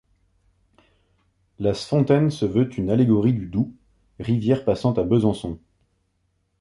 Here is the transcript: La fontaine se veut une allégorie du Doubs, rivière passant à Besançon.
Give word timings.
La 1.59 1.75
fontaine 1.75 2.31
se 2.31 2.45
veut 2.45 2.73
une 2.79 2.89
allégorie 2.89 3.33
du 3.33 3.45
Doubs, 3.45 3.71
rivière 4.19 4.65
passant 4.65 4.93
à 4.93 5.03
Besançon. 5.03 5.59